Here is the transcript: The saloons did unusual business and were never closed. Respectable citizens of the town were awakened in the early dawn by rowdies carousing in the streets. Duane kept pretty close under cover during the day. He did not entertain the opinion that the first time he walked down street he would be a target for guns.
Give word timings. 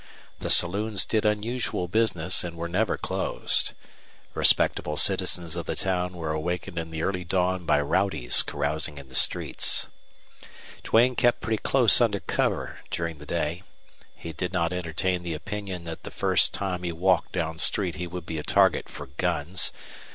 The 0.39 0.49
saloons 0.49 1.05
did 1.05 1.25
unusual 1.27 1.87
business 1.87 2.43
and 2.43 2.57
were 2.57 2.67
never 2.67 2.97
closed. 2.97 3.73
Respectable 4.33 4.97
citizens 4.97 5.55
of 5.55 5.67
the 5.67 5.75
town 5.75 6.13
were 6.15 6.31
awakened 6.31 6.79
in 6.79 6.89
the 6.89 7.03
early 7.03 7.23
dawn 7.23 7.67
by 7.67 7.79
rowdies 7.81 8.41
carousing 8.41 8.97
in 8.97 9.09
the 9.09 9.13
streets. 9.13 9.89
Duane 10.81 11.15
kept 11.15 11.39
pretty 11.39 11.61
close 11.61 12.01
under 12.01 12.19
cover 12.19 12.79
during 12.89 13.19
the 13.19 13.27
day. 13.27 13.61
He 14.15 14.33
did 14.33 14.51
not 14.51 14.73
entertain 14.73 15.21
the 15.21 15.35
opinion 15.35 15.83
that 15.83 16.01
the 16.01 16.09
first 16.09 16.51
time 16.51 16.81
he 16.81 16.91
walked 16.91 17.33
down 17.33 17.59
street 17.59 17.93
he 17.93 18.07
would 18.07 18.25
be 18.25 18.39
a 18.39 18.43
target 18.43 18.89
for 18.89 19.05
guns. 19.05 19.71